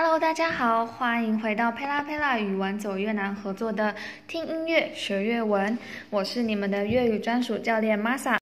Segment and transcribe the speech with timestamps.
[0.00, 3.92] Hello，大家好，欢迎回到佩拉佩拉与玩走越南合作的
[4.28, 5.76] 听音乐学粤文，
[6.08, 8.36] 我是你们的粤语专属教练 Masa。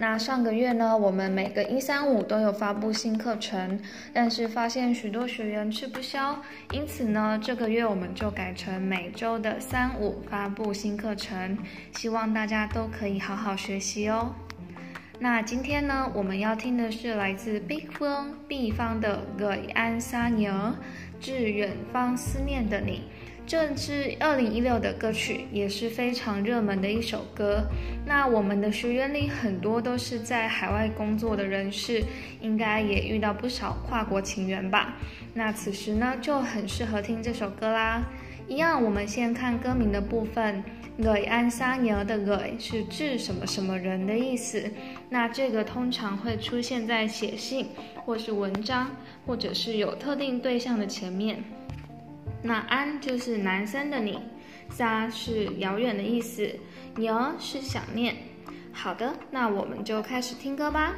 [0.00, 3.78] 那上个月呢，我们每个一三五都有发布新课程，
[4.14, 6.40] 但是发现许多学员吃不消，
[6.72, 11.58] 因此呢，这个月我们就改成每周的三五发布新课程，
[11.92, 14.34] 希望大家都可以好好学习哦。
[15.24, 20.36] 那今天呢，我们要听的是来自 Big Fun 毕方的《g 安 a n s a n》，
[21.18, 23.04] 致远方思念的你。
[23.46, 27.62] 这是二零一六的歌曲，也是非常热门的一首歌。
[28.06, 32.02] 那我们的学员里很多都是在海外工作的人士，
[32.40, 34.96] 应该也遇到不少跨国情缘吧？
[35.34, 38.02] 那此时呢，就很适合听这首歌啦。
[38.48, 40.62] 一样，我们先看歌名的部分。
[40.96, 44.70] gửi anh xa nhớ 的 gửi 是致什么什么人的意思，
[45.10, 47.66] 那这个通常会出现在写信
[48.06, 48.94] 或是文章，
[49.26, 51.42] 或者是有特定对象的前面。
[52.46, 54.20] 那安就是男生的你
[54.70, 56.46] ，xa 是遥远的意思
[56.96, 58.14] 牛是想念。
[58.70, 60.92] 好的，那我们就开始听歌吧。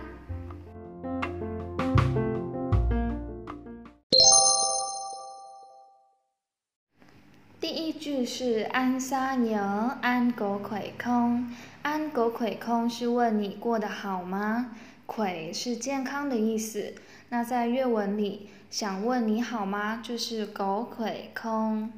[7.61, 9.57] 第一句是安沙牛
[10.03, 14.75] 安狗葵空，安狗葵空是问你过得好吗？
[15.07, 16.93] 葵是健康的意思。
[17.29, 21.91] 那在粤文里，想问你好吗，就是狗腿空。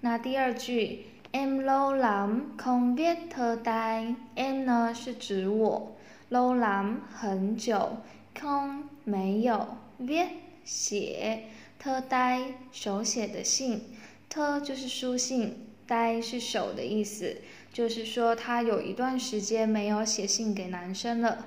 [0.00, 5.96] 那第二句，em lâu lắm không biết thơ đai，em 呢是指我
[6.30, 7.98] ，lâu lắm 很久
[8.40, 10.28] ，không 没有，viết
[10.64, 11.44] 写
[11.82, 13.82] ，thơ đai 手写的信。
[14.28, 17.38] 特就是书信，呆是手的意思，
[17.72, 21.46] 就是说他有一段时间没有写信给男生了。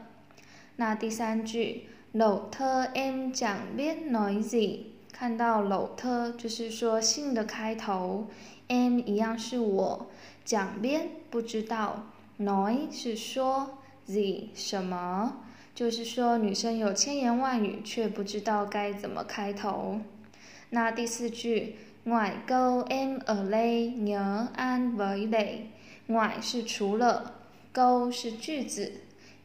[0.76, 4.80] 那第三句搂特 M 讲边 noisy
[5.14, 8.26] 看到搂特就是说信的开头
[8.70, 10.08] ，M 一样是我
[10.44, 12.08] 讲边不知道。
[12.39, 13.77] Noise 是说
[14.08, 15.42] z 什么？
[15.76, 20.02] 就是说女生有千言万语却不知道该怎么开头。
[20.72, 21.76] 那第四句
[22.06, 23.36] i go im a
[24.56, 25.60] lay，annually
[26.08, 27.36] 我是除了
[27.72, 28.92] go 是句子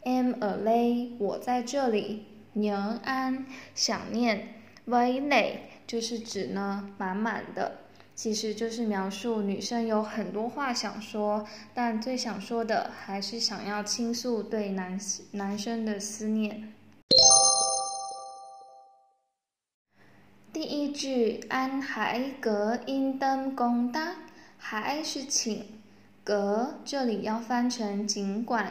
[0.04, 2.74] ，M a lay 我在这里宁
[3.04, 4.48] 安想念
[4.86, 7.78] ，với đây 就是指呢满满的，
[8.14, 14.98] 其实就是描述女生有很多话想说，但最想说的还是想要倾诉对男
[15.32, 16.72] 男生的思念。
[20.52, 24.16] 第一句安海阁因登公达，
[24.58, 25.80] 海是请，
[26.22, 28.70] 阁这里要翻成尽管，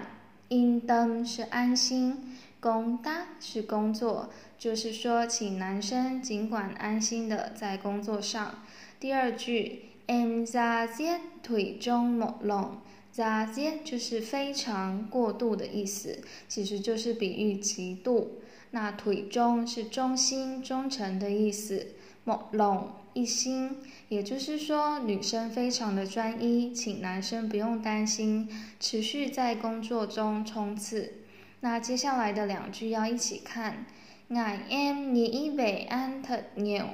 [0.50, 2.31] 因登是安心，
[2.62, 4.30] 公达是工作，
[4.60, 8.64] 就是说请男生尽管安心的在工作上。
[9.00, 18.40] 第二句 em ra giết thủy trong một lòng，ra giết 就是非常过度的意思，其实就是比喻极度。
[18.70, 21.88] 那腿中是忠心忠诚的意思，
[22.24, 23.78] 某拢一心，
[24.10, 28.48] 也就是说女生非常的专一，请男生不用担心，
[28.80, 31.14] 持续在工作中冲刺。
[31.64, 33.86] 那接下来的两句要一起看
[34.30, 36.86] ，I am ni ve an t nhiều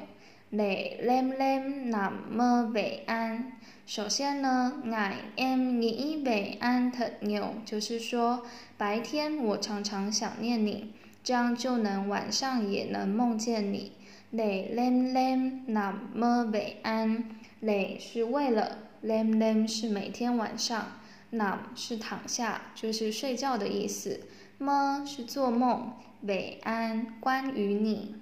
[0.49, 3.53] le lem lem nam me ve an。
[3.85, 8.45] 首先呢，I am ni ve an t nhiều，就是说
[8.77, 10.93] 白天我常常想念你。
[11.23, 13.93] 这样就能晚上也能梦见你。
[14.31, 17.23] 累 lem lem 那么为安，
[17.61, 20.99] 累是为了，lem lem 是每天晚上，
[21.31, 24.21] 那是躺下，就是睡觉的意思。
[24.57, 28.15] 么是做梦，为安关于你。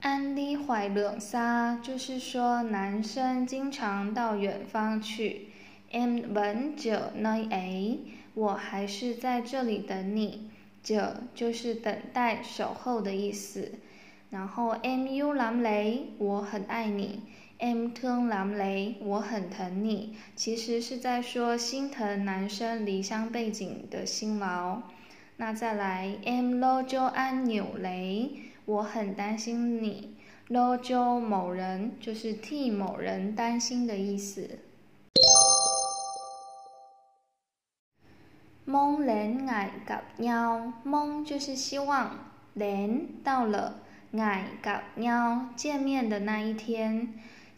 [0.00, 5.48] 安利怀冷沙就是说男生经常到远方去。
[5.90, 7.98] M vẫn chờ nơi
[8.34, 10.50] 我还是在这里等你。
[10.82, 13.72] chờ 就是等待、守候的意思。
[14.30, 17.22] 然后 MU lắm lấy，我很爱你。
[17.58, 20.16] M thương lắm lấy，我很疼你。
[20.36, 24.82] 其实是在说心疼男生离乡背井的辛劳。
[25.38, 28.30] 那再来，M lo cho anh nhiều lấy，
[28.64, 30.14] 我很担心你。
[30.48, 34.60] lo cho 某人就是替某人担心的意思。
[38.64, 42.18] 梦连爱 gặp nhau，梦就是希望，
[42.54, 43.80] 连到了，
[44.12, 47.14] 爱 gặp nhau 见面的那一天。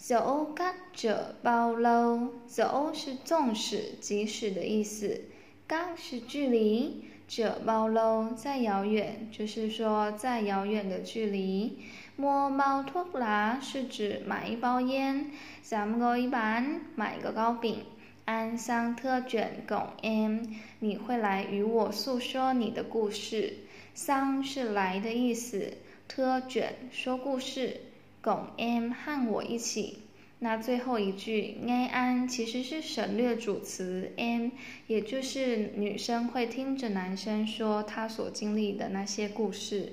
[0.08, 5.20] Dẫu cách trở bao lâu，dẫu 是纵使、即使的意思
[5.68, 11.78] 刚是距离，这包喽，再遥远，就是说再遥远的距离。
[12.16, 15.30] 摸包托拉是指买一包烟，
[15.62, 17.84] 三个一板买个糕饼。
[18.24, 20.40] 安桑特卷拱 m，
[20.78, 23.54] 你会来与我诉说你的故事。
[23.94, 25.74] 桑是来的意思，
[26.08, 27.80] 特卷说故事，
[28.22, 30.02] 拱 m 和我一起。
[30.42, 34.50] 那最后一句 a 安其实是省略主词 m，
[34.86, 39.92] 也就是女生会听着男生说他所经历的那些故事。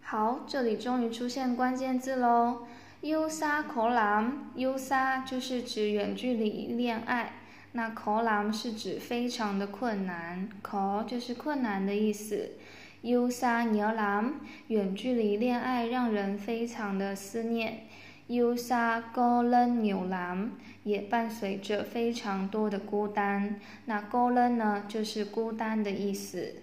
[0.00, 2.66] 好，这里终于出现关键字喽。
[3.02, 7.34] U 沙口朗，U 沙就是指远距离恋爱，
[7.72, 12.56] 那口朗是指非常的困难，口就是困难的意思。
[13.02, 14.34] 忧伤牛郎，
[14.68, 17.86] 远距离恋爱让人非常的思念。
[18.26, 20.52] 忧伤高冷牛郎
[20.84, 26.54] 也伴随着非常多的孤单，那高冷呢就是孤单的意思。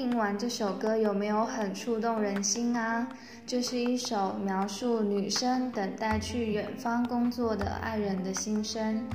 [0.00, 3.06] 听完这首歌有没有很触动人心啊？
[3.46, 9.06] 这是一首描述女生等待去远方工作的爱人的心声。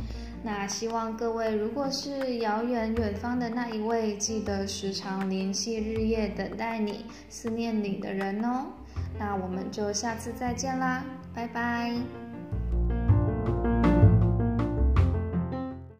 [0.44, 8.68] 那希望各位如果是遥远远方的那一位，记得时常联系日夜等待你、思念你的人哦。
[9.18, 11.04] 那我们就下次再见啦，
[11.34, 12.25] 拜拜。